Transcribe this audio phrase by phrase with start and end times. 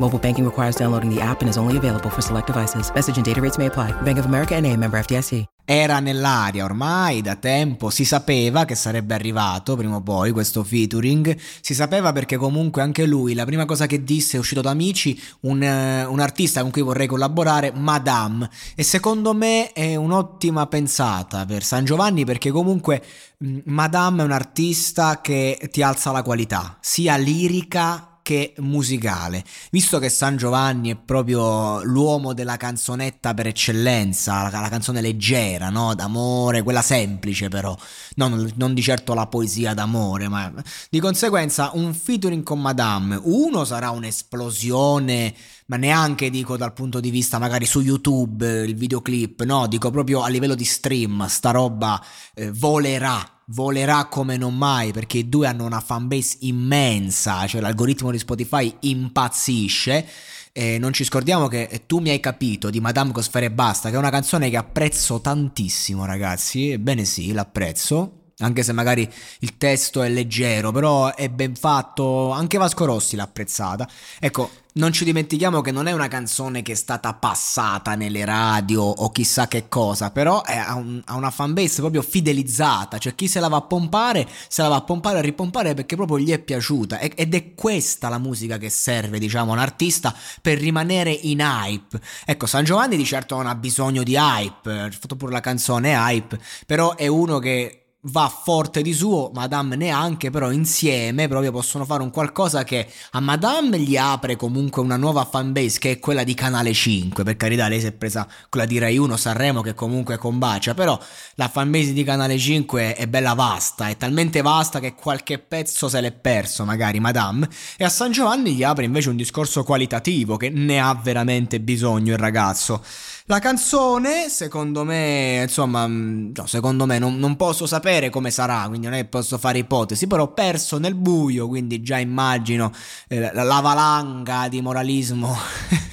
[0.00, 2.90] Mobile banking requires downloading the app and is only available for select devices.
[2.92, 3.92] Message and data rates may apply.
[4.02, 5.46] Bank of America and a member FDIC.
[5.66, 11.34] Era nell'aria ormai da tempo, si sapeva che sarebbe arrivato prima o poi questo featuring,
[11.62, 15.18] si sapeva perché comunque anche lui, la prima cosa che disse è uscito da Amici,
[15.40, 21.46] un, uh, un artista con cui vorrei collaborare, Madame, e secondo me è un'ottima pensata
[21.46, 23.02] per San Giovanni perché comunque
[23.38, 29.44] mh, Madame è un artista che ti alza la qualità, sia lirica che musicale.
[29.84, 35.68] Visto che San Giovanni è proprio l'uomo della canzonetta per eccellenza, la, la canzone leggera,
[35.68, 35.94] no?
[35.94, 37.76] D'amore, quella semplice però,
[38.14, 40.50] non, non, di certo la poesia d'amore, ma
[40.88, 45.34] di conseguenza un featuring con Madame, uno sarà un'esplosione,
[45.66, 50.22] ma neanche dico dal punto di vista magari su YouTube, il videoclip, no, dico proprio
[50.22, 52.02] a livello di stream, sta roba
[52.34, 58.10] eh, volerà volerà come non mai perché i due hanno una fanbase immensa, cioè l'algoritmo
[58.10, 60.08] di Spotify impazzisce.
[60.56, 63.96] E non ci scordiamo che tu mi hai capito di Madame Cosfere e Basta, che
[63.96, 66.70] è una canzone che apprezzo tantissimo, ragazzi.
[66.70, 69.08] Ebbene sì, l'apprezzo anche se magari
[69.40, 73.88] il testo è leggero, però è ben fatto, anche Vasco Rossi l'ha apprezzata.
[74.18, 78.82] Ecco, non ci dimentichiamo che non è una canzone che è stata passata nelle radio
[78.82, 83.46] o chissà che cosa, però ha, un, una fanbase proprio fidelizzata, cioè chi se la
[83.46, 86.98] va a pompare, se la va a pompare e ripompare perché proprio gli è piaciuta
[86.98, 90.12] ed è questa la musica che serve, diciamo, a un artista
[90.42, 92.00] per rimanere in hype.
[92.24, 95.92] Ecco, San Giovanni di certo non ha bisogno di hype, ha fatto pure la canzone
[95.92, 101.84] hype, però è uno che va forte di suo, Madame neanche, però insieme proprio possono
[101.84, 106.24] fare un qualcosa che a Madame gli apre comunque una nuova fanbase che è quella
[106.24, 109.74] di Canale 5, per carità lei si è presa quella di Rai 1 Sanremo che
[109.74, 110.98] comunque combacia, però
[111.36, 116.00] la fanbase di Canale 5 è bella vasta, è talmente vasta che qualche pezzo se
[116.00, 120.50] l'è perso magari Madame e a San Giovanni gli apre invece un discorso qualitativo che
[120.50, 122.82] ne ha veramente bisogno il ragazzo.
[123.26, 128.64] La canzone, secondo me, insomma, mm, no, secondo me non, non, posso sapere come sarà,
[128.68, 132.70] quindi non è che posso fare ipotesi, però perso nel buio, quindi già immagino
[133.08, 135.36] eh, la valanga di moralismo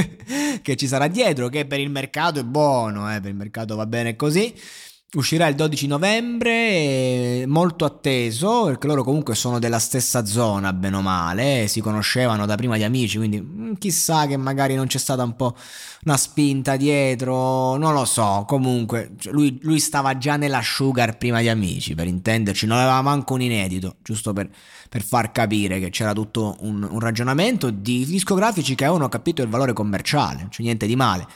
[0.62, 3.86] che ci sarà dietro, che per il mercato è buono, eh, per il mercato va
[3.86, 4.54] bene così.
[5.14, 6.50] Uscirà il 12 novembre,
[7.46, 12.56] molto atteso, perché loro comunque sono della stessa zona, bene o male, si conoscevano da
[12.56, 15.56] prima di amici, quindi mm, chissà che magari non c'è stata un po'
[16.04, 21.40] una spinta dietro, non lo so, comunque cioè, lui, lui, stava già nella sugar prima
[21.40, 24.48] di amici, per intenderci, non aveva manco un inedito, giusto per,
[24.88, 29.48] per far capire che c'era tutto un, un ragionamento di discografici che avevano capito il
[29.48, 31.26] valore commerciale, cioè niente di male.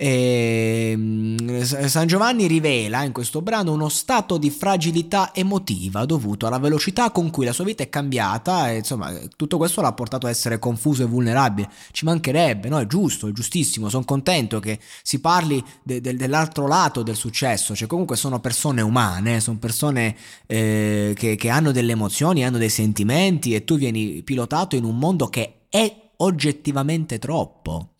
[0.00, 6.60] E ehm, San Giovanni rivela in questo brano uno stato di fragilità emotiva dovuto alla
[6.60, 10.30] velocità con cui la sua vita è cambiata e insomma tutto questo l'ha portato a
[10.30, 11.68] essere confuso e vulnerabile.
[11.90, 12.78] Ci mancherebbe, no?
[12.78, 17.74] È giusto, è giustissimo, sono contento che si parli de- de- dell'altro lato del successo,
[17.74, 20.16] cioè comunque sono persone umane, sono persone
[20.46, 24.96] eh, che-, che hanno delle emozioni, hanno dei sentimenti e tu vieni pilotato in un
[24.96, 27.94] mondo che è oggettivamente troppo.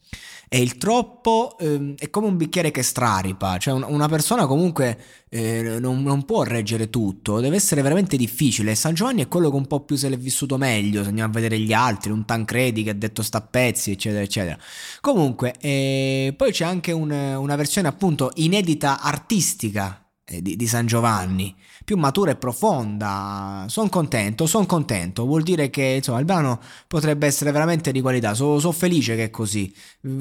[0.49, 4.99] E il troppo ehm, è come un bicchiere che straripa, cioè un, una persona comunque
[5.29, 8.75] eh, non, non, può reggere tutto, deve essere veramente difficile.
[8.75, 11.35] San Giovanni è quello che un po' più se l'è vissuto meglio, se andiamo a
[11.35, 14.59] vedere gli altri, un Tancredi che ha detto sta pezzi, eccetera, eccetera.
[15.01, 21.55] Comunque, eh, poi c'è anche un, una versione appunto inedita artistica di, di, San Giovanni,
[21.85, 23.65] più matura e profonda.
[23.69, 25.25] Sono contento, sono contento.
[25.25, 28.35] Vuol dire che insomma il brano potrebbe essere veramente di qualità.
[28.35, 29.73] Sono so felice che è così.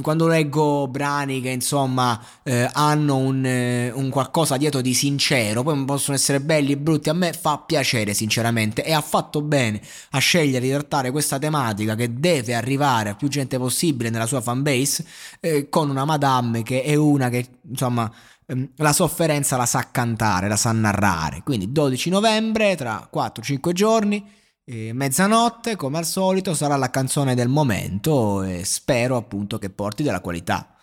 [0.02, 5.84] Quando leggo brani che insomma eh, hanno un, eh, un, qualcosa dietro di sincero, poi
[5.86, 9.82] possono essere belli e brutti, a me fa piacere sinceramente e ha fatto bene
[10.12, 14.42] a scegliere di trattare questa tematica che deve arrivare a più gente possibile nella sua
[14.42, 15.06] fanbase
[15.40, 18.12] eh, con una madame che è una che insomma
[18.50, 21.42] Ehm, la sofferenza la sa cantare, la sa narrare.
[21.44, 24.26] Quindi 12 novembre, tra 4-5 giorni,
[24.64, 30.04] eh, mezzanotte, come al solito, sarà la canzone del momento e spero appunto che porti
[30.04, 30.77] della qualità.